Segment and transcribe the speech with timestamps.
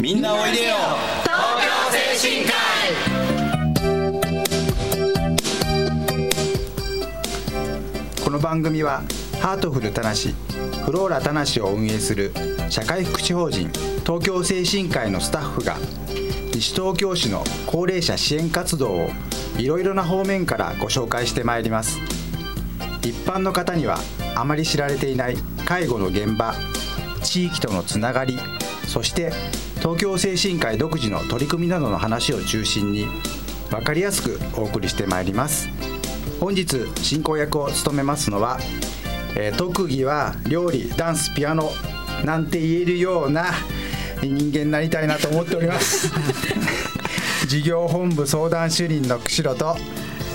[0.00, 0.76] みんなおいでよ。
[1.24, 2.52] 東京精神科
[8.24, 9.02] この番組は
[9.40, 10.36] ハートフルたなし
[10.84, 12.32] フローラたなしを運営する
[12.68, 13.72] 社会福祉法人
[14.06, 15.76] 東京精神科医のスタッフが
[16.54, 19.10] 西東京市の高齢者支援活動を
[19.56, 21.98] いろいろな方面からご紹介してまいります。
[23.02, 23.98] 一般の方には
[24.36, 25.36] あまり知られていない
[25.66, 26.54] 介護の現場
[27.24, 28.38] 地域とのつながり
[28.86, 29.32] そして
[29.80, 33.06] 東京精神科医独自の取り組みなどの話を中心に
[33.70, 35.68] 分かりやすくお送りしてまいります。
[36.40, 38.58] 本日進行役を務めますのは、
[39.36, 41.70] えー特技は料理ダンスピアノ
[42.24, 43.46] なんて言えるような
[44.22, 46.10] 人間になりたいなと思っております。
[47.46, 49.76] 事業本部相談主任の釧路と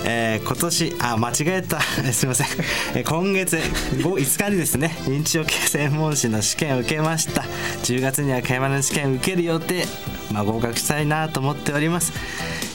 [0.06, 1.80] えー今年あ間違えた。
[2.12, 2.48] すいません、
[2.96, 7.44] えー今月 5, 日にですね認知症系専門士の試験を受けました。
[7.84, 9.86] 10月には会話の試験を受ける予定、
[10.32, 12.14] まあ、合格したいなと思っております、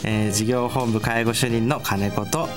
[0.05, 2.49] えー事業本部介護主任の金子と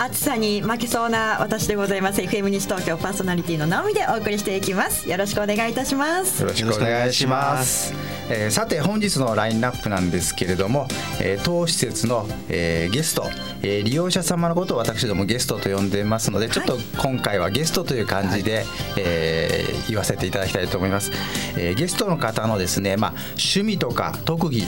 [0.00, 7.92] 暑さに負けそうな私でございます FM 西東京パーソナリティの直美でお送りしていきますよろしくお願いいたしますよろしくお願いします。
[8.30, 10.86] えーさて本日のラインナップなんですけれども、
[11.20, 13.24] えー当施設の、えーゲスト、
[13.62, 18.64] えー利用者様のことを私どもゲストと呼んでますのでちょっと今回はゲストという感じで、
[18.96, 21.10] えー言わせていただきたいと思います。
[21.56, 24.64] えーゲストの方のですね、まあ、趣味とか特技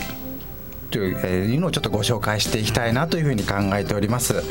[0.89, 4.43] というえーいうのをちょっとご紹介していきたいなというふうに考えております。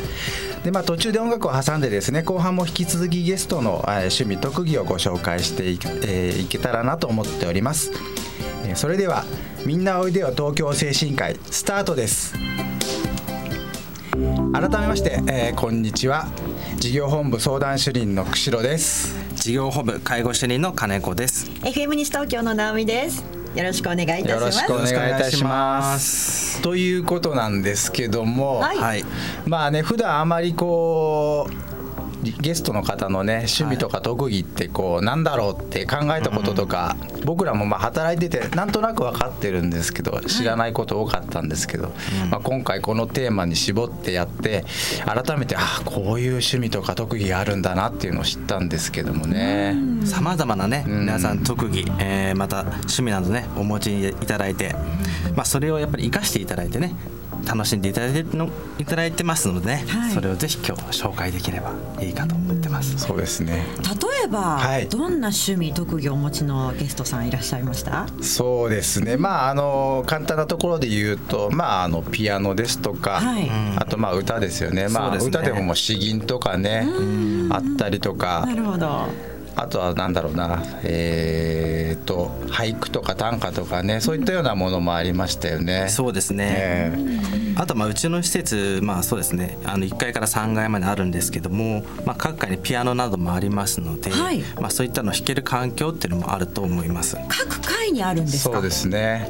[0.63, 7.91] でまあ、途中で音楽を挟んでですね後半も引き続きゲストの、えー趣味特技をご紹介してい,、えーいけたらなと思っております。
[8.65, 9.25] えーそれでは
[9.65, 12.35] 「みんなおいでよ東京精神科医」スタートです。
[14.53, 16.27] 改めまして、えーこんにちは
[16.77, 19.15] 事業本部相談主任の釧路です。
[19.35, 23.23] 事業本部介護主任の金子です FM 西東京の直美です
[23.55, 24.71] よろしくお願いいたします。
[24.71, 25.49] よろしくお願いいたしま。
[25.49, 26.61] ます。
[26.61, 28.77] ということなんですけども、はい。
[28.77, 29.05] はい。
[29.45, 31.70] まあね普段あまりこう
[32.21, 36.95] ゲストの方のね趣味とか特技ってこうなんだろうって考えたこととか、
[37.25, 41.91] 僕らもまあ働いててなんとなく分かってるんですけど知らないこと多かったんですけど、
[42.29, 44.65] まあ、今回このテーマに絞ってやって
[45.05, 49.75] 改めてあこういう趣味とか特技があるんだなっていうのを知ったんですけどもね。
[50.05, 51.01] さまざまなねん。
[51.01, 54.73] 皆さん特技、えーまた趣味などねお持ちにいただいて、
[55.35, 56.95] まあ、それをやっぱり生かしていただいてね
[57.45, 60.13] 楽しんでいただいてのいただいてますのでね、はい。
[60.13, 62.97] それをぜひ今日紹介できればいいかと思ってます。
[62.97, 63.65] そうですね。
[63.77, 64.87] 例えば、はい。
[64.87, 68.07] どんな趣味特技をお持ちのゲストさんいらっしゃいました？
[68.21, 69.17] そうですね。
[69.17, 73.49] まああの簡単なところで言うとまああのピアノですとか、はい。
[73.77, 74.87] あとまあ歌ですよね。
[74.87, 75.25] まあね。
[75.25, 76.87] 歌でももう詩吟とかね
[77.49, 78.43] あったりとか。
[78.45, 85.87] なるほどあとはなんだろうなえー、と俳句とか短歌とかねそういったようなものもありましたよね。
[85.89, 87.55] そうですね、ええ。
[87.57, 89.57] あとまあうちの施設まあそうですね。
[89.65, 94.41] あの1階から3階まであるんですけども、まあ、各階にピアノなどもありますので、はい。
[94.59, 97.17] まあ、そういったのを弾ける環境っていうのもあると思います。
[97.27, 98.55] 各階にあるんですか？
[98.55, 99.29] そうですね、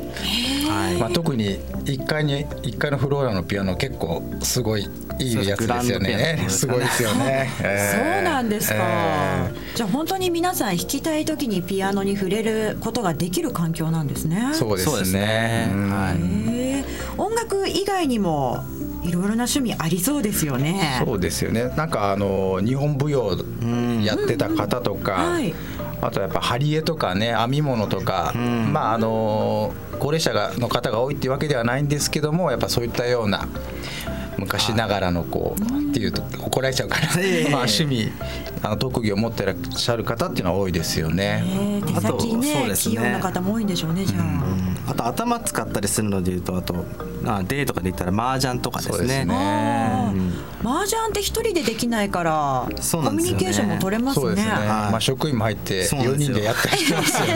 [0.69, 4.87] はいまあ、特に1階に1階のフローラのピアノ結構すごい
[5.21, 6.45] いいやつですよね。
[6.47, 7.51] すごいですよね。
[7.63, 14.49] ええそうなんですか、えじゃあ本当に皆さん弾きたい時にピアノに触れることができる環境なんですね。
[14.51, 15.21] えそうですね。
[15.21, 15.71] ね。
[15.73, 15.89] うん。
[15.89, 16.85] はい。
[17.17, 18.63] 音楽以外にも
[19.03, 21.01] いろいろな趣味ありそうですよね。
[21.05, 21.71] そうですよね。
[21.75, 23.37] なんかあの日本舞踊
[24.03, 25.53] やってた方とか、はい。
[26.01, 33.47] あとやっぱ貼り絵とかね編み物とか、まああの高齢者がの方が多いっていうわけではないんですけどもやっぱそういったような
[34.41, 37.49] 昔ながらのこうっていうと怒られちゃうから、 ええ。
[37.49, 38.11] まあ趣味
[38.63, 41.43] あの特技を持ってらっしゃる方っていうのは多いですよね。
[41.47, 42.95] えー手先あとそうねですね。
[42.95, 44.17] 器用な方も多いんでしょうねじゃ
[44.87, 46.85] あ、あと頭使ったりするのでいうとあと
[47.25, 48.97] あデーとかで言ったら麻雀とかですね。
[48.97, 49.35] そうですね。
[49.35, 50.31] あー。
[50.63, 52.75] 麻雀って一人でできないからね。
[52.91, 54.21] コミュニケーションも取れますね。
[54.25, 54.53] そうですね。
[54.53, 56.37] まあ職員も入って4そうなんですよ。
[56.37, 57.33] 人でやったりしてますよね。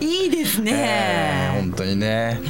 [0.00, 2.40] いいですね、えー本当にね。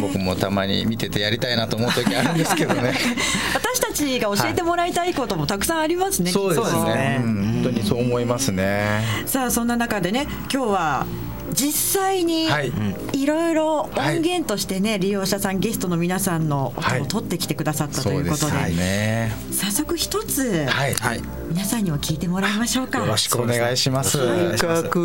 [0.00, 2.94] 僕もたまに見ててやりたいなと思う時あるんですけどね。
[3.54, 7.20] 私たちが教えてもらいたいこともたくさんありますね、そうですそうですねね。
[7.22, 9.02] うん本当にそう思いますね。
[9.26, 11.06] さあそんな中でね今日は
[11.52, 12.72] 実際にはい
[13.12, 19.32] いろいろはい音源としてね、利用者さんゲストの皆さんの音を取ってきてくださったといううことで,、すね。
[19.52, 20.94] 早速一つ、はい。
[20.94, 24.12] はい皆さんにも聞いてもらいましょうかよろしくお願いします。
[24.18, 25.00] そうですねとにかく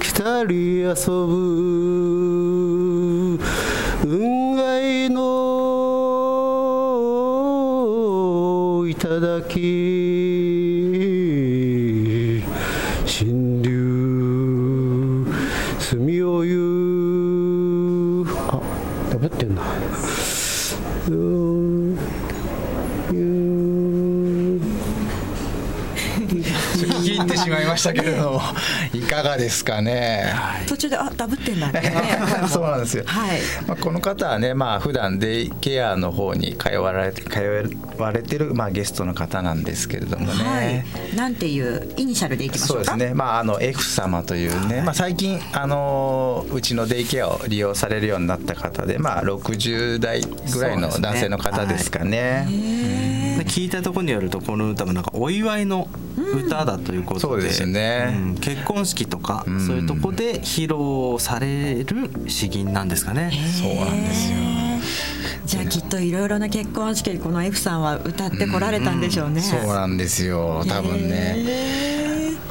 [0.00, 0.94] 来たり遊
[1.26, 2.51] ぶ
[4.04, 5.22] 運愛の
[8.98, 9.42] 頂
[13.06, 15.26] 新流
[15.78, 18.60] 住余裕あ
[19.10, 21.98] ダブってんなうーん
[23.12, 24.60] ゆー
[26.78, 28.42] ちょっと聞き入ってしまいましたけれども
[28.92, 30.32] いかがですかね。
[30.66, 31.82] 途中であダブってんだね
[32.48, 33.04] そうなんですよ。
[33.06, 40.44] はいまあ、この方はね、まあ普段デイケアの方に通われて通われてるまあゲストの方なんですけれどもね。
[40.44, 42.84] はいなんていうイニシャルでいきましょうか？
[42.92, 43.14] そうですね。
[43.14, 52.46] まああの F 様というね、まあ最近あのうちのデイケアを利用されるようになった方で、まあ60代ぐらいの男性の方ですかね。
[52.48, 52.81] で
[53.52, 55.86] 聞いたところによるとこの歌もなんかお祝いの
[56.34, 63.30] 歌だということで、そうですねうん結婚式とか、んそういうとこで披露される詩吟なんですかね。
[63.60, 64.38] そうなんですよ。
[65.44, 70.64] じゃあきっといろいろな結婚式この F さんは歌ってこられたんでしょうね、そうなんですよ。
[70.66, 71.92] 多分ね。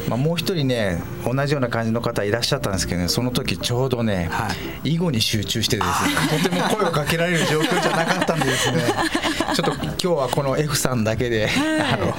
[0.08, 4.50] まあ、もう一人ね同じような感じの方いらっしゃったんですけどねその時ちょうどね、は
[4.84, 8.80] 囲碁に集中してですねとても声をかけられる状況じゃなかったんでですね
[9.56, 11.50] ちょっと今日はこの F さんだけで、
[11.92, 12.14] あの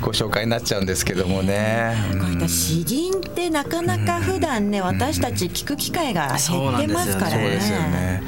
[0.00, 1.94] ご紹介になっちゃうんですけどもね。
[2.20, 7.32] こういった詩吟ってなかなか普段ね私たち聞く機会が減ってますからね。
[7.32, 8.22] そうですよね。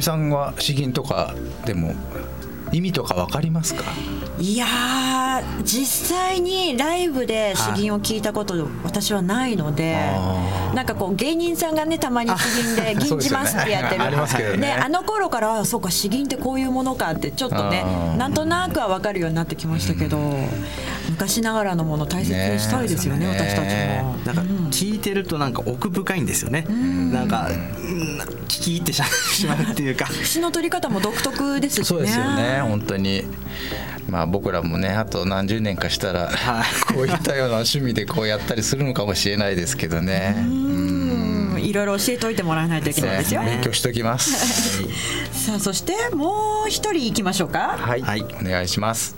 [0.00, 1.34] さんは詩吟とか
[1.64, 1.94] でも
[2.72, 3.84] 意味とかわかりますか？
[4.38, 14.02] いやー実際にライブで詩吟を聞いたこと私はないので、あなんかこう芸人さんがねたまに詩吟で「銀じます」ってやってる。
[14.02, 14.72] ありますけどね。
[14.72, 17.84] あの頃からあそうか詩吟ってこういうものかってちょっとね
[18.16, 20.18] なんとなくは分かるようになってきましたけど、
[21.18, 23.74] 昔ながらのもの大切にしたいですよねね私たち
[24.04, 24.14] も。
[24.24, 26.62] なんか聞いてるとなんか奥深いんですよね。
[26.62, 29.02] なんかうん聞き入ってし
[29.46, 30.06] まうっていうか。
[30.22, 31.84] 詩の取り方も独特ですしね。
[31.84, 33.24] そうですよね本当に。
[34.08, 40.36] まあ僕らもねあと何十年かしたら、はいこういったような趣味でこうやったりするのかもしれないですけどね。
[40.38, 43.42] うんいろいろ教えておいてもらわないといけないですよ。
[43.42, 44.84] 勉強しときます。
[45.34, 47.76] さあそしてもう一人行きましょうか。
[47.76, 49.16] はい、はいお願いします。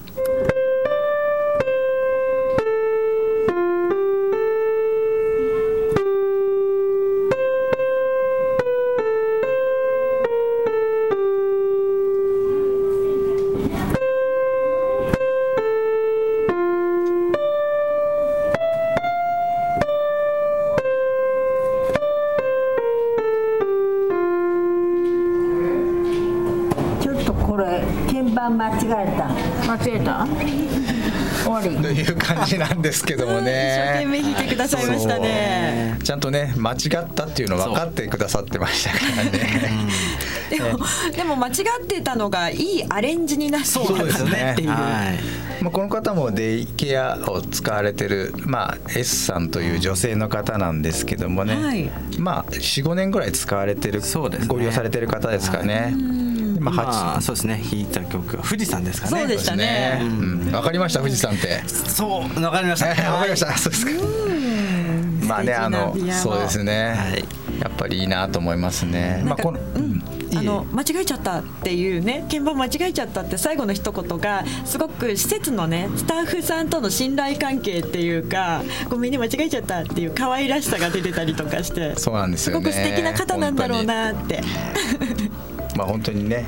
[28.60, 29.26] 間違えた
[29.72, 30.26] 間違えた？
[31.42, 34.06] 終わりという感じなんですけども一生懸ね。
[34.06, 35.98] 命弾いてくださいましたね。
[36.04, 39.88] ちゃんとね間違ったっていうの分かってくださってましたからね。
[40.50, 40.78] でも
[41.16, 43.72] でも間違ってたのがいいアレンジになってで
[44.10, 44.68] すねかねっていう。
[44.68, 45.62] はい。
[45.62, 55.94] まあこの方もデイケアを使われてる、まあ、S さんという女性の方なんですけどもね、はいまあ45年ぐらい使われてる、そうですねご利用されてる方ですかね。
[55.96, 56.19] まあ
[56.60, 59.18] ま八あそうですね弾いた曲は富士山ですかね。
[59.18, 61.62] そうでしたねうんわかりました富士山って。
[61.66, 62.88] そうわかりました。
[62.88, 63.56] わかりました。
[63.56, 63.92] そうですか。
[65.26, 67.24] まあねあのそうですね、はい
[67.60, 69.22] やっぱりいいなと思いますね。
[69.24, 70.02] まあこの、うん
[70.36, 82.64] あの間違えちゃったっていうね鍵盤間違えちゃったって最後の一言がすごく施設のねスタッフさんとの信頼関係っていうかごめんね間違えちゃったっていう可愛らしさが出てたりとかしてそうなんですすよね。
[82.64, 84.40] ごく素敵な方なんだろうなって
[85.80, 86.44] まあ本当にね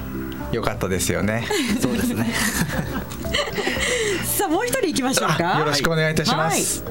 [0.53, 1.45] 良かったですよね。
[1.81, 2.27] そうですね。
[4.25, 5.57] さあもう一人行きましょうか。
[5.57, 6.85] あよろしくお願いいたします。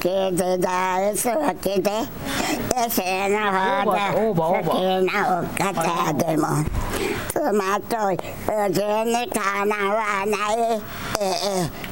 [0.00, 0.36] 聞い。
[0.36, 1.90] て大好きで
[2.74, 4.00] 野生の方で
[4.34, 4.80] 好き
[5.12, 6.64] なお方でも
[7.34, 10.80] 妻と無事にかなわない、
[11.20, 11.24] え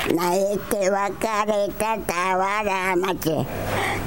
[0.09, 1.13] え、泣いて別
[1.47, 1.75] れて
[2.07, 3.47] たわら町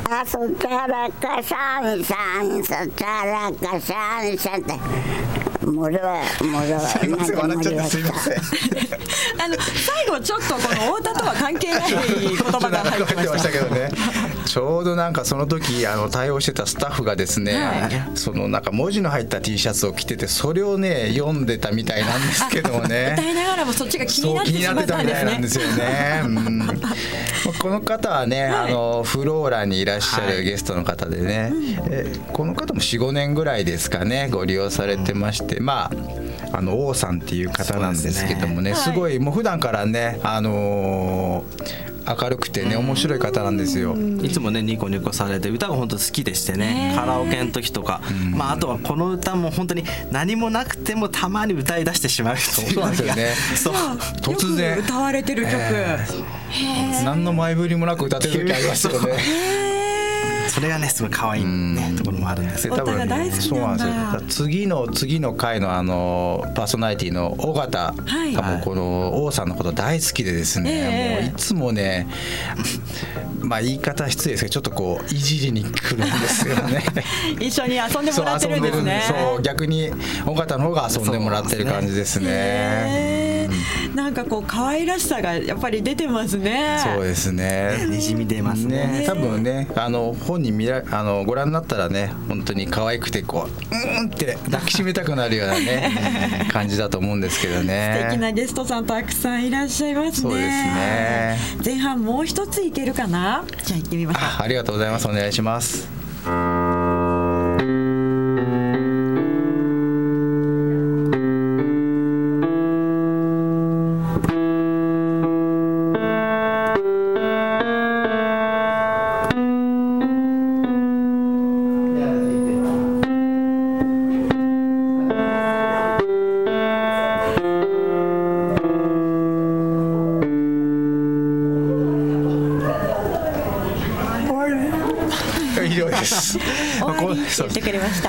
[0.10, 8.34] あそからかさんさんそからかさんさんってもろもろすいません笑っちゃってすいません。
[9.42, 13.50] あの最後ちょっとこの太田とは関係ない言葉が入ってました。
[13.52, 13.90] けどね
[14.46, 23.16] ちょうどなんかその時あの対応してたスタッフがですね、そのなんか文字の入った T シャツを着ててそれをね読んでたみたいなんですけどもね。
[23.18, 25.16] 歌いながらもそっちが気にそう気になってしまなったんですね。
[25.16, 26.22] たいなんですよね。
[26.26, 26.58] うん。
[26.60, 26.78] まあ
[27.60, 31.52] この方はね、あのフローラにいらっしゃるゲストの方でね、
[31.90, 36.25] えこの方も45年ぐらいですかねご利用されてまして、まあ
[36.58, 38.96] あの王さんっていう方なんですけどもねすそうですね。
[38.96, 43.96] ごいもう普段からねあのー明るくてね面白い方なんですよ。
[44.22, 53.34] いつもねニコニコされて歌が本当好きでしてねカラオケの時とか、まああとはこの歌も本当に何もなくてもたまに歌い出してしまうそうなんですよね。
[53.58, 53.74] そう。
[54.22, 54.78] 突然。
[54.78, 55.98] 歌われてる曲、え
[57.04, 59.65] 何の前振りもなく歌ってる時ありますよね。
[60.50, 62.74] それがねすごい可愛いねところもあるんですよ。
[62.74, 63.86] お歌が大好きそうなんだ。
[63.86, 64.48] なんですよ。
[64.48, 68.34] 次の次の回のあのパーソナリティの尾形、はい。
[68.34, 71.22] 多分この王さんのこと大好きでですね、ええ。
[71.24, 72.08] もういつもね
[73.42, 76.84] まあ言い方失礼ですけどちょっとこういじりに来るんですよね。
[77.40, 79.04] 一緒に遊んでもらってるんですね。
[79.08, 79.92] そう逆に
[80.26, 83.25] 尾形の方が遊んでもらってる感じですね
[83.96, 86.80] なんかこう可愛らしさがやっぱり出てますね。
[86.84, 87.86] そうですね。
[87.90, 88.88] にじみ出ますね。
[88.88, 98.00] ね、多分ねあの本人見らあのご覧になったらね本当に可愛くてこううーんって抱きしめたくなるようなね 感じだと思うんですけどね。
[98.04, 100.12] 素敵なゲストさんたくさんいらっしゃいますね。
[100.14, 101.38] そうですね。
[101.64, 103.44] 前半もう一ついけるかな？
[103.64, 104.24] じゃあ行ってみましょう。
[104.24, 105.08] あありがとうございます。
[105.08, 105.88] お願いします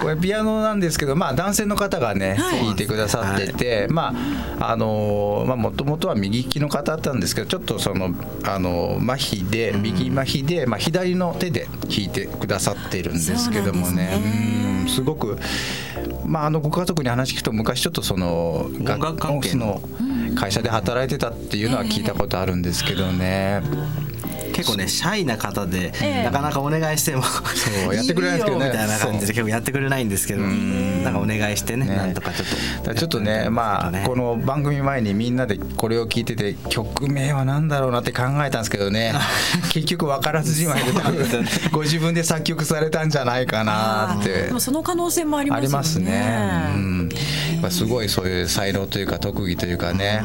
[0.07, 4.15] これピアノなんですけど、まあ男性の方がね、弾いてくださってて、ま
[4.61, 14.23] ああのまあ元々は右利きの方だったんですけど、ちょっとそのあの麻痺で右麻痺で、まあ左の手で弾いてくださってるんですけどもね、
[14.81, 15.41] うんすごく
[16.25, 19.81] まああのご家族に話聞くと昔ちょっとその音楽関の
[20.37, 23.61] 会社で働いてたっていうのは聞いたことあるんですけどね。
[24.57, 28.67] 結構ねシャイな方で、ええなかなかお願いしてもそうやってくれないんですけどね。
[28.67, 31.97] いいよみたいな感じで結構やってくれないんですけどなんかお願いしてねね。
[31.97, 32.95] なんとかちょっと。
[32.95, 39.13] ちょっとねまあねこの番組前にみんなでこれを聞いてて曲名は何だろうなって考えたんですけどね。
[39.73, 41.27] 結局分からずじまいで多分
[41.73, 44.45] ご自分で作曲されたんじゃないかなって。
[44.45, 46.13] でもその可能性もありますよね。
[46.17, 47.46] ありますね。
[47.67, 50.23] ぱすごいそういう才能というか特技というかね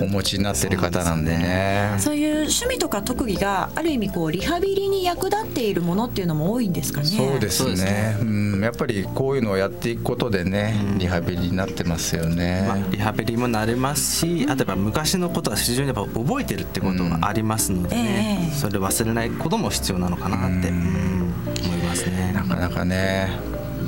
[0.00, 1.94] お持ちになってる方なんでね。
[1.98, 7.06] そういう趣味とか特技がある意味こうリハビリに役立っているものっていうのも多いんですかね。
[7.06, 8.16] そうですそうですね。
[8.20, 12.64] うん、やっぱりこういうのをやっていくことでね、リハビリになってますよね。
[12.68, 21.32] まあ、リハビリもなれますし、あとやっぱ昔のことは非常にやっぱ覚えてるってことがありますのでね、ええそれ忘れないことも必要なのかなって、うん
[21.64, 22.32] 思いますね。
[22.32, 23.30] なかなかね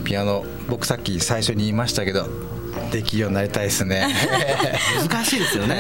[0.05, 2.27] ピアノ僕さっき最初に言いましたけど
[2.91, 4.07] できるようになりたいですね。
[5.09, 5.75] 難しいですよね。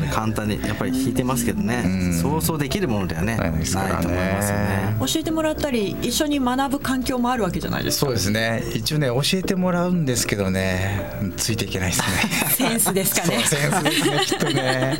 [0.00, 0.10] ね。
[0.12, 2.12] 簡単にやっぱり弾いてますけどね、ん。
[2.14, 4.02] そうそうできるものではねないないですからね。
[4.02, 4.96] と思いますよね。
[5.00, 8.06] 教えてもらったり一緒に学ぶ環境もあるわけじゃないですか。
[8.06, 8.62] そうですね。
[8.74, 11.32] 一応ね教えてもらうんですけどね。
[11.36, 12.06] ついていけないですね。
[12.50, 13.38] センスですかね。
[13.44, 14.98] センスですねきっとね。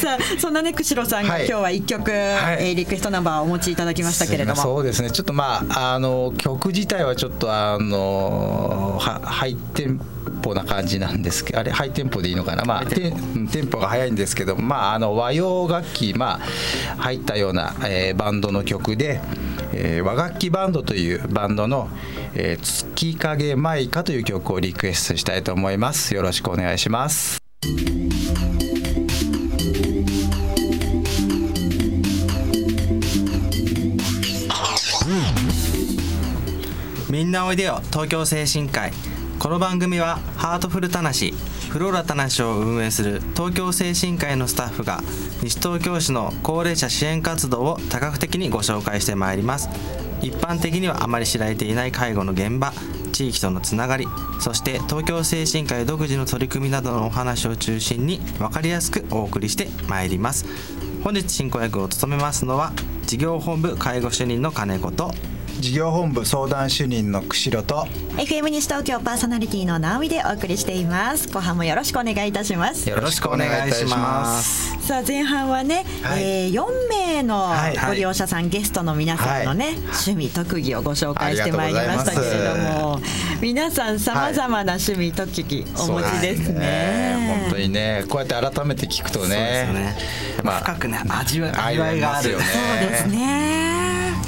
[0.00, 1.46] さあそんなね釧路さんがはい。
[1.46, 2.12] 今日は一曲、い。
[2.12, 4.60] えーリクエストナンバーをお持ちいただきましたけれども。
[4.60, 5.10] そうですね。
[5.10, 9.88] ちょっとまああの曲自体はちょっとあのはハイテ
[10.30, 12.64] ンポな感じなんですけどあれハイテンポでいいのかな？
[12.64, 13.78] まあテンポ。
[13.78, 16.40] が速いんですけどまああの和洋楽器ま
[16.96, 19.20] あ入ったような、えーバンドの曲で、
[19.72, 21.88] えー和楽器バンドというバンドの
[22.34, 26.14] 「えー月影舞歌」という曲をリクエストしたいと思います。
[26.14, 27.38] よろしくお願いします。
[37.10, 37.80] みんなおいでよ。
[37.90, 38.92] 東京精神科医
[39.42, 41.34] この番組はハートフルたなし
[41.68, 45.00] フローラたなしを運営する東京精神科医のスタッフが
[45.42, 49.68] 西東京市の高齢者支援活動を多角的にご紹介してまいります。
[50.20, 52.72] 一般的にはあまり知られていない介護の現場
[53.10, 54.06] 地域とのつながり
[54.38, 60.46] そして東京精神科医独自の取り組みなどのお話を中心に分かりやすくお送りしてまいります。
[61.02, 62.72] 本日進行役を務めますのは
[63.06, 65.12] 事業本部介護主任の金子と
[65.60, 71.28] 事業本部相談主任の釧路と FM 西東京パーソナリティの直美でお送りしています。
[71.28, 72.88] 後半もよろしくお願いいたします。
[72.88, 74.86] よろしくお願いいたします。
[74.86, 76.22] さあ前半はね、はい。
[76.22, 79.76] えー、4名のはいご利用者さん、ゲストの皆さんのね、はい。
[79.76, 83.00] 趣味特技をご紹介してまいりましたけれども
[83.40, 87.40] 皆さんさまざまな趣味特技お持ちですそうね。
[87.44, 89.96] 本当にねこうやって改めて聞くとねよね。
[90.36, 91.52] やっぱ深くね、味わい
[92.00, 92.32] がある。
[92.32, 93.71] よそうですね。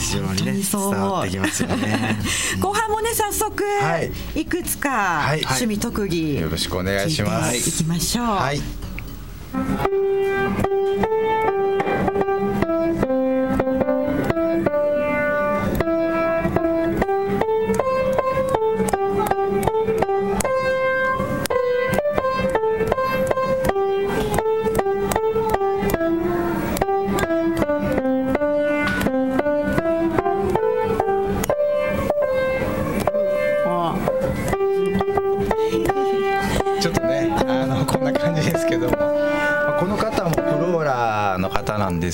[0.05, 2.19] 非常にね伝わってきますよね。
[2.61, 4.01] 後半もね早速、は
[4.35, 4.41] い。
[4.41, 5.41] い、くつかはい。
[5.41, 7.57] 趣味特技、よろしくお願いします。
[7.57, 8.27] いきましょう。
[8.27, 8.61] はい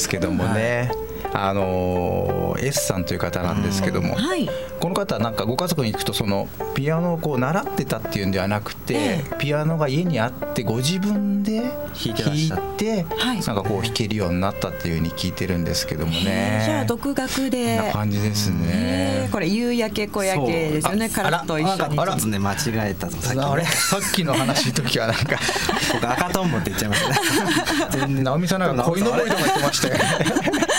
[0.01, 0.91] ですけどもね、
[1.35, 1.63] あの
[2.61, 4.49] S さんという方なんですけども、はい。
[4.81, 11.71] この方はなんかご家族に行くとそのピアノをこう習ってたっていうんではなくて、えピアノが家にあってご自分で弾
[12.07, 13.41] いて弾いてはい。
[13.41, 16.63] なんかこう弾けるようになったっていうふうに聞いてるんですけどもね。
[16.65, 17.77] じゃあ独学で。
[17.77, 19.33] な感じですえねー。
[19.33, 21.09] これ夕焼け小焼けですよね。
[21.09, 21.99] そうカラッと一緒に。
[21.99, 22.57] あらね間違
[22.91, 25.39] えたぞさっきねあれさっきの話の時はなんか。
[25.93, 27.17] 僕赤とんぼって言っちゃいましたね。
[28.07, 28.25] 全然。
[28.25, 29.95] 直美さんなんか鯉のぼりとか言ってましたよ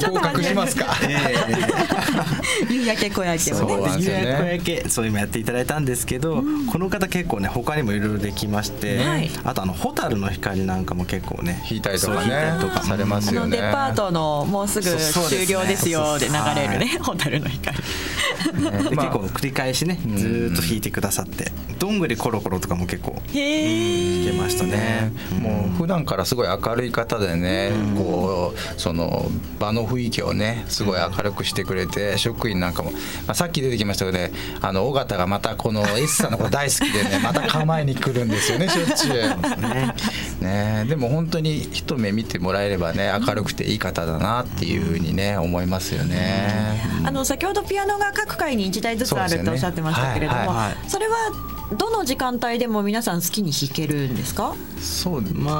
[0.00, 0.96] そこを隠しますか？
[2.70, 4.22] 夕焼け小焼けをそうねなんですよね。
[4.22, 4.88] 予約焼け。
[4.88, 9.30] そう今やっていただいたんですけど、この方結構ね他にもいろいろできまして、はい。
[9.44, 12.82] あとあの蛍の光なんかも結構ね弾いたりとかねりとか。
[12.82, 15.46] されますあのよねデパートのもうすぐそうそうですね。
[15.46, 17.76] 終了ですよで流れるね蛍の光。
[18.48, 24.68] 結構繰り返しねずーっと弾いてくださって「どんぐりコロコロ」とかも結構弾けましたね。
[24.78, 29.28] ね、もう普段からすごい明るい方でね、こうその
[29.58, 40.44] 場の雰囲気をねすごい明るくしてくれて職員なんかも、まあ、さっき出てきましたけどねあの尾形がまたこの S さんのこと大好きでねまた構えに来るんですよね しょっちゅう。
[40.44, 40.84] ね。
[40.88, 46.80] でも本当に一目見てもらえればね明るくていい方だなっていうふうにね思いますよね。
[47.04, 50.52] あの先ほどピアノが各回に1台ずつあるっておっしゃってましたけれども、
[50.88, 54.54] それはどの時間帯でも皆さん好きに弾けるんですか？
[54.80, 55.54] そうまあ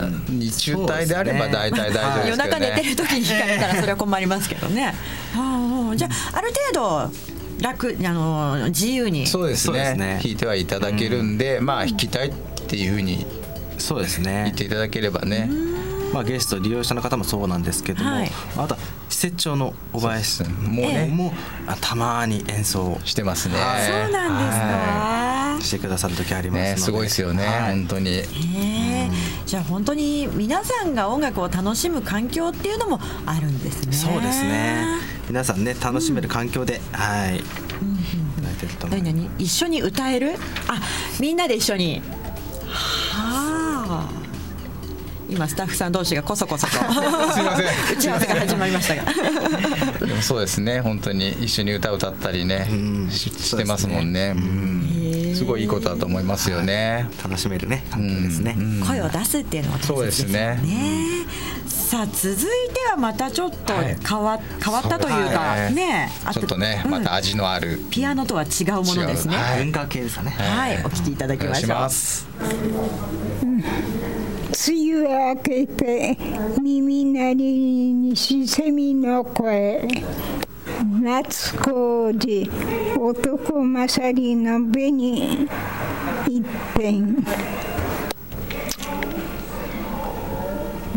[0.00, 2.28] まあ日中帯であれば大体大丈夫ですけどね。
[2.30, 4.94] 夜中寝てる時に弾かれたらそれは困りますけどね。
[5.34, 9.26] はあじゃあある程度楽あの自由に。
[9.26, 9.94] そうですね。
[9.94, 10.20] ね。
[10.22, 12.34] 弾いてはいただけるんで、まあ弾きたいっ
[12.66, 13.24] ていうふうに
[13.78, 15.48] そうです言ねっていただければね、
[16.12, 18.30] まあゲスト利用者の方もそうなんですけども、はい。
[18.56, 18.80] あとは
[19.22, 21.32] 施設長の小林さんもうねも
[21.68, 23.54] あたまに演奏してますね。
[23.54, 24.58] そうなんです
[25.60, 25.64] か。
[25.64, 28.10] してくださる時ありますので、ね、すごいですよね、はい本当に。
[28.10, 28.24] え
[29.46, 33.92] じゃあ本当に皆さんが音楽を楽しむ環境っていうのもあるんですね。
[33.92, 34.86] そうですね
[35.28, 37.42] 皆さんね楽しめる環境で、はい、や
[38.42, 40.32] られてると思い何ます何一緒に歌える
[40.66, 40.82] あ
[41.20, 42.02] みんなで一緒に
[43.12, 44.21] はあ
[45.32, 46.72] 今スタッフさん同士がこそこそと。
[46.76, 47.66] すいません。
[47.96, 49.02] 打ち合わせが始まりましたが。
[50.06, 53.10] でもそうですね、本当に一緒に歌歌ったりね、ん。
[53.10, 54.34] ししてますもんね。
[54.36, 55.34] うん。
[55.34, 57.08] すごいいいことだと思いますよね。
[57.22, 57.82] 楽しめるね。
[57.90, 58.84] 環境ですね、うん。
[58.86, 60.58] 声を出すっていうのはそうですね。
[61.68, 62.46] さあ続いて
[62.90, 63.96] はまたちょっとはい。
[64.06, 66.10] 変わ,、変わったというかはいね。
[66.24, 66.90] あちょっとね、うん。
[66.90, 67.80] また味のある。
[67.90, 69.36] ピアノとは違うものですね。
[69.58, 71.70] 文化系ですかね、はい、お聞きいただきましょう。
[71.70, 73.91] お願いします。
[74.64, 76.16] 梅雨明けて
[76.62, 79.88] 耳鳴りにしセミの声。
[81.00, 82.48] 夏工事
[82.96, 85.48] 男勝りの紅
[86.28, 87.16] 一辺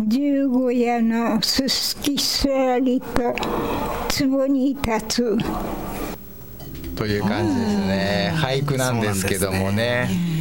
[0.06, 3.34] 十五夜のすすき座りと
[4.16, 5.38] 壺に立つ。
[6.94, 8.32] という感じですね。
[8.36, 10.35] 俳句なんですけどもね。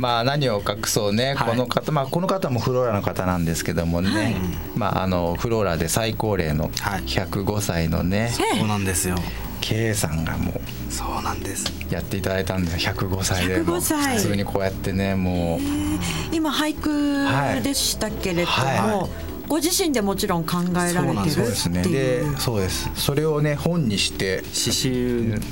[0.02, 1.48] まあ何を隠そうね、はい。
[1.50, 4.36] この方まあこの方もフローラの方なんですけどもね、
[4.74, 7.02] まああのフローラで最高齢のはい。
[7.02, 9.16] 105歳のね、そうなんですよ。
[9.60, 11.66] K さんがもうそうなんです。
[11.90, 12.92] やっていただいたんですよ。
[12.92, 13.58] 105歳で。
[13.58, 15.60] もう105歳普通にこうやってねもう。
[16.32, 19.08] 今俳句でしたけれども、は
[19.50, 20.58] ご自身でもちろん考
[20.88, 22.88] えられてるそうですねいでうそうです。
[22.94, 25.42] それをね本にして刺繍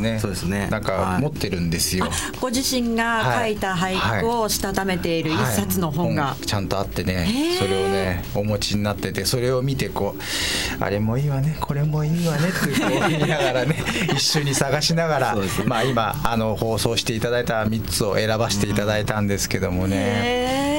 [0.00, 0.66] ねそうですね。
[0.68, 1.22] なんかはい。
[1.22, 2.08] 持ってるんですよ、
[2.40, 13.76] ご自身が書いた俳句をしたためている一冊の本が、はいちゃんとあってねそれをねお持ちになっててそれを見てこうあれもいいわねこれもいいわねってこう言いながらね
[14.12, 20.75] 一緒に探しながら、まあ今あの放送していただいた3つを選ばせていただいたんですけどもね、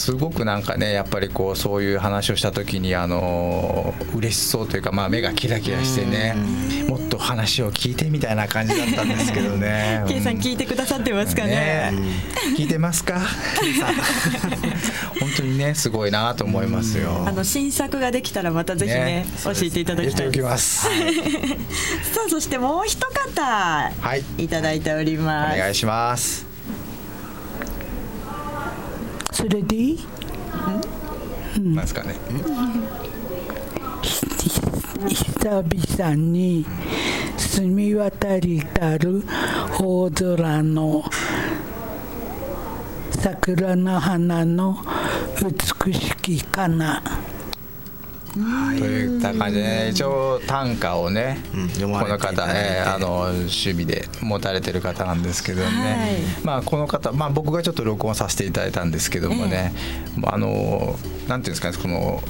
[0.00, 6.34] すごくなんかねやっぱりこうそういう話をした時にあの嬉しそうというか、まあ、目がキラキラしてね
[6.88, 10.04] もっと話を聞いてみたいな感じだったんですけどね。
[10.08, 11.92] K さん聞いてくださってますかね？
[12.56, 13.20] 聞いてますか？
[15.20, 17.24] 本当にねすごいなと思いますよ。
[17.26, 20.82] あの新作ができたらまたぜひね教えていただきたいきます。
[20.82, 20.88] さ
[22.26, 23.10] あそしてもう一方
[23.42, 24.44] はい。
[24.44, 26.49] いただいておりおます、願いします。
[29.40, 29.76] それで？
[29.76, 29.98] いい
[31.56, 32.14] なんですかね。
[35.08, 36.66] 久々に
[37.38, 39.24] 澄み渡りたる
[39.78, 41.02] 大空の
[43.12, 44.76] 桜の花の
[45.84, 47.02] 美しきかな
[48.32, 48.38] と
[48.84, 52.60] いった感じで、ね、一応短歌をね、うんこの方、れていただいて。
[52.60, 55.70] えーあの趣味で持たれてる方なんですけどね、は
[56.40, 56.44] い。
[56.44, 59.72] まあこの方、まあ、僕がちょっと録音させていただいたんですけどもね、
[60.24, 62.22] あのなんていうんですかねこの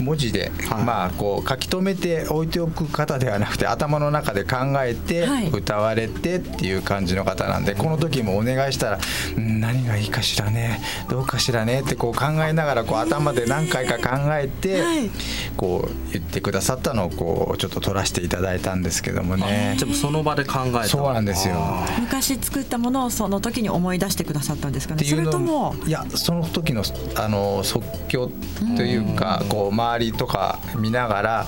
[0.00, 0.84] 文字で、はい。
[0.84, 5.50] まあこう書き留めて置いておく方ではなくて頭の中で考えてはい。
[5.50, 8.98] 歌われてっていう感じの方なんで、この時もお願いしたら
[9.36, 15.10] 「うん何がいいかしらねどうかしらね」ってこう考えながらこう頭で何回か考えて、はい。
[15.56, 19.76] こう言ってくださったのをこうちょっと取らせていただいたんですけどもね。
[19.78, 20.84] でもその場で考えた。
[20.84, 21.56] そうなんですよ。
[21.56, 25.04] あ昔作ったものをその時に思い出してくださったんですかね。
[25.04, 26.82] それっていうのともいやその時の
[27.16, 28.30] あの即興
[28.76, 31.46] というかこう周りとか見ながら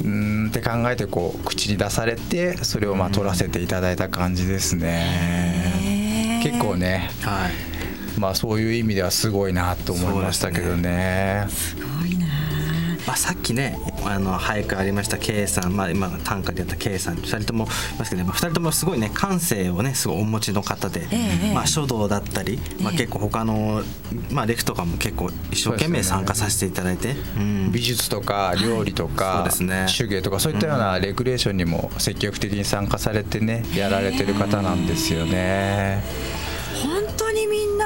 [0.00, 6.40] うーんって考えてこう口に出されてそれをまあ取らせていただいた感じですね。
[6.42, 7.52] 結構ねーはい
[8.18, 11.46] まあそういう意味ではすごいなと思いましたけどね。
[11.48, 12.23] すごいな
[13.06, 22.98] まあ、さっきねあの俳句ありました K さん、まあ、今短歌でやった K さん2人ともいますけど、まあ、2人ともすごいね感性をねすごいお持ちの方で、ええまあ、書道だったり、まあ、ええ。
[22.98, 23.82] 結構他の、
[24.30, 27.72] まあ、レクとかも結構一生懸命参加させていただいて、うん。
[27.72, 29.86] 美術とか料理とそうかですね。
[29.96, 36.02] 手芸とかそういったようなレクリエーションにも積極的に参加されてねやられてる方なんですよね。
[36.82, 37.23] 本当に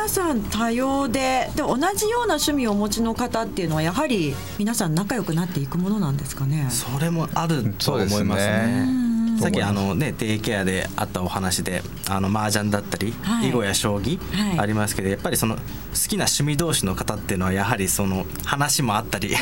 [0.09, 6.67] 皆さん多様でで同じような趣味をお持ちの方っていうのはやはり皆さん仲良くなっていくものなんですかね？
[6.71, 9.08] それもあると思いますそうですねね。
[9.41, 13.49] さっきあのねデイケアであったお話であの麻雀だったり、はい。
[13.49, 14.59] 囲碁や将棋はい。
[14.59, 15.61] ありますけど、やっぱりその好
[16.09, 19.35] きな趣味同士の方っていうのはやはりその話もあったり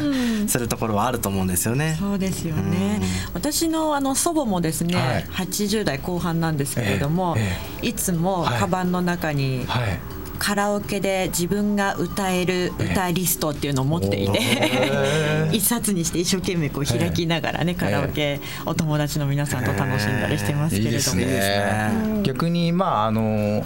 [0.46, 1.96] するところはあると思うんですよね。
[1.98, 3.00] そうですよね。
[3.32, 5.24] 私のあの祖母もですね、はい。
[5.46, 9.98] 80代後半なんですけれども、ええいつもはいカバンの中にはい
[10.44, 21.22] カラオケで自分が歌える歌リストっていうのを持っていて、え 一冊にして一生懸命こう開きながらね、カラオケお友達の皆さんと楽しんだりしてますけれども、いいですね。
[21.22, 23.64] いいね逆にまああの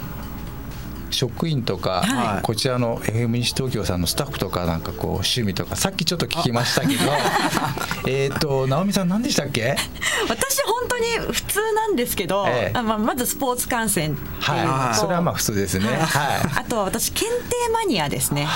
[1.19, 2.41] 職員とか、はい。
[2.43, 7.01] こちらの FM 西東京さんのスタッフとかなんかこう趣味とかさっきちょっと聞きましたけど
[8.07, 9.75] えっと直美さん何でしたっけ？
[10.29, 12.77] 私本当に普通なんですけど、ええ。
[12.77, 14.95] あまあ、まずスポーツ観戦っていうのと、はい。
[14.95, 15.87] それはまあ普通ですね。
[15.87, 18.47] はあとは私検定マニアですね。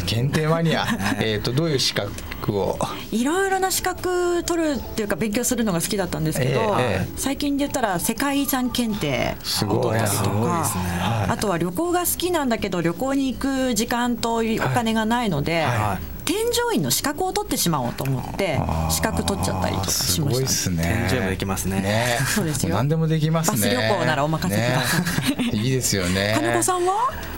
[0.00, 0.86] い検定マニア。
[1.20, 2.12] えっとどういう資格
[2.50, 2.78] を。
[3.12, 7.08] いろいろな資格取るっていうか勉強するのが好きだったんですけど、ええええ。
[7.16, 10.84] 最近で言ったら世界遺産検定を取ったりとかですね。
[11.28, 14.42] あとは旅行が好きなんだけど旅行に行く時間とお
[14.74, 20.54] 金がないので、は添乗員の資格を取ってしまおうと思って資格取っちゃったりとかすごいでしました。
[20.62, 21.06] すね。
[21.08, 21.80] 添乗員もできますね。
[21.80, 22.70] ね そうですよ。
[22.70, 23.56] も何でもできますね。
[23.56, 25.36] バス旅行ならお任せください。
[25.36, 25.50] ね。
[25.52, 26.34] いいですよね。
[26.36, 26.92] 金子さんは？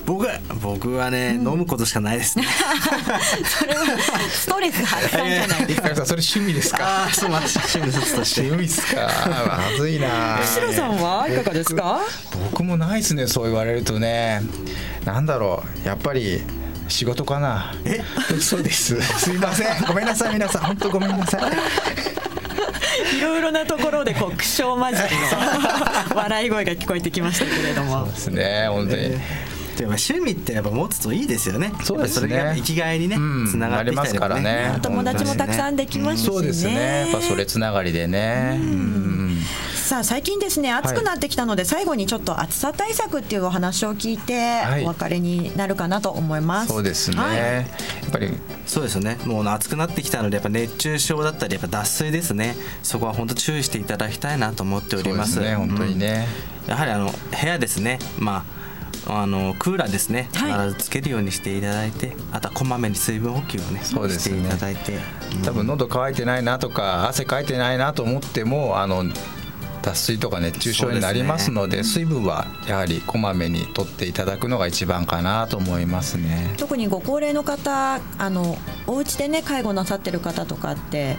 [0.06, 2.44] 僕は僕はね、飲むことしかないですね。
[3.58, 3.84] それは
[4.30, 5.88] ストレス発散じゃないですか。
[5.94, 6.78] それ趣味ですか？
[6.86, 7.58] ああ、そうなんです。
[7.58, 8.40] 趣味の一つとして。
[8.42, 9.08] 趣味っすか？
[9.72, 10.40] まずいな。
[10.44, 11.26] シロさんは？
[11.26, 12.00] いかがですか？
[12.50, 14.42] 僕もないですねそう言われるとね。
[15.06, 16.42] なんだろうやっぱり
[16.88, 17.74] 仕事かな。
[17.84, 18.00] え？
[18.40, 19.00] そうです。
[19.00, 19.84] すいません。
[19.86, 20.34] ごめんなさい。
[20.34, 21.42] 皆さん本当ごめんなさい。
[23.18, 28.06] いろいろなところでこう苦笑混じりの 笑い声が聞こえてきましたけれども。
[28.06, 28.66] ですね。
[28.68, 29.18] 本当に、
[29.76, 31.72] でも趣味ってやっぱ持つといいですよね。
[31.82, 32.36] そうですね。
[32.36, 34.72] れが生きがいにね、うんつながってきたりますからね。
[34.76, 36.32] お友達もたくさんできますしね。
[36.32, 37.10] そうですね。
[37.10, 38.58] やっぱそれつながりでね。
[38.60, 39.38] うん。
[39.74, 44.84] さあ最近ですね暑くなってきたので、最後にちょっと暑さ対策っていうお話を聞いて、はい。
[44.84, 46.68] お別れになるかなと思います。
[46.68, 47.36] そうですね、はい。
[47.36, 48.30] やっぱり。
[48.66, 49.18] そうですよね。
[49.26, 52.56] もう暑くなってきたのでやっぱ熱中症だったりやっぱ脱水ですね。
[52.82, 55.34] そこは本当注意していただきたいなと思っております。
[55.34, 56.26] そうですね本当にね、
[56.64, 56.70] うん。
[56.70, 57.98] やはりあの部屋ですね。
[58.18, 58.63] まあ
[59.06, 60.28] あのクーラーですね。
[60.32, 60.68] 必はい。
[60.70, 64.38] ずつけるようにしていただいて、あとはこまめに水分補給をねそうですね。
[64.38, 64.98] していただいて。
[65.44, 69.04] 多分喉乾いてないなとか汗かいてないなと思ってもあの
[69.82, 76.54] 脱水とか熱中症になりますので水分はやはりこまめに取っていただくのが一番かなと思いますね。
[76.56, 81.16] 特にご高齢の方あのお家でね介護なさってる方とかって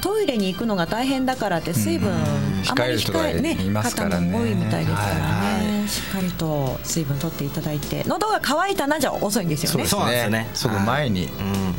[0.00, 2.16] トイレに行くのが大変だからって水分、うん。
[2.16, 4.30] あまり控えるねいますからね。
[4.30, 11.74] 方も多いみたいですからね、はいしっかりと水分取っていただいて喉が渇いたなじゃ遅いんですよねそうですよねその前にうん。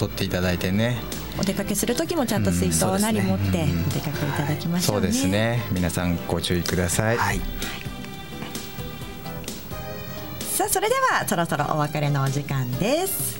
[0.00, 0.96] 取っていただいてね。
[1.38, 5.62] お出かけする時もちゃんと水筒なり持ってお出かけいただきましょうね,、そうですね。
[5.72, 7.18] 皆さんご注意ください。
[7.18, 7.40] はい。
[10.60, 13.39] さあそれではそろそろお別れのお時間です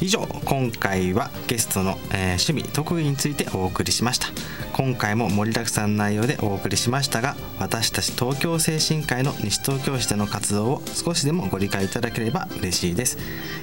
[0.00, 4.28] 以上今回はゲストの、えー趣味特技についてお送りしました。
[4.72, 13.18] 今回も盛りだくさん内容でお送りしましたが私たち東京精神科医の西東京市での活動を少しでもご理解いただければ嬉しいです、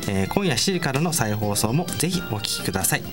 [0.07, 3.03] えー今夜7時からの再放送もぜひお聞きください。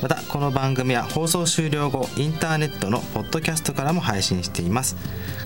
[0.00, 4.96] またこの番組は放送終了後インターネットのポッドキャストからも配信しています。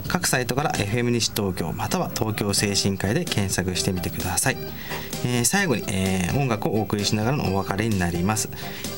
[0.07, 4.57] 各サイトから FM 西東京または東京精神科医で検索してみてください、
[5.25, 8.49] えー最後に、えー音楽をお送りしながらのお別れになります、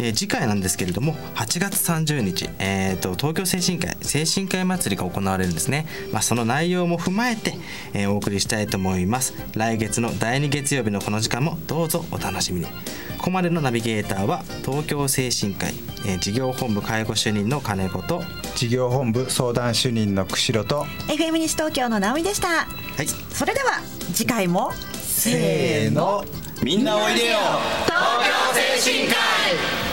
[0.01, 7.55] えー次回なんですけれども8月30日、えーと東京精神科医精神科医祭りが行われるんですね、まあ、その内容も踏まえて、
[7.95, 9.35] えーお送りしたいと思います。
[9.55, 12.67] 来月の第2月曜日のこの時間もどうぞお楽しみに。
[13.19, 15.75] ここまでのナビゲーターは東京精神科医、
[16.07, 18.23] えー事業本部介護主任の金子と
[18.55, 22.49] 事業本部相談主任の釧路と FM 西東京の直美でした。
[22.49, 22.65] は
[23.03, 23.07] い。
[23.07, 23.81] それでは
[24.15, 24.71] 次回も
[25.18, 26.22] せーの。
[26.62, 27.38] みんなおいでよ。
[27.87, 27.96] 東
[28.76, 29.86] 京精神科医